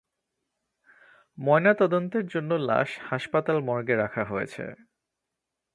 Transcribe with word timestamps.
ময়নাতদন্তের 1.37 2.25
জন্য 2.27 2.51
লাশ 2.61 2.89
হাসপাতাল 3.09 3.57
মর্গে 3.61 3.95
রাখা 3.95 4.23
হয়েছে। 4.23 4.63